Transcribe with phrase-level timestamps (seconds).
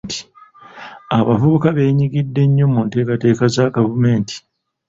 [1.17, 4.35] Abavubuka beenyigidde nnyo mu nteekateeka za gavumenti.